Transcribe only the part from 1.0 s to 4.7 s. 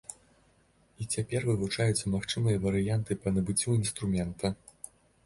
І цяпер вывучаюцца магчымыя варыянты па набыццю інструмента.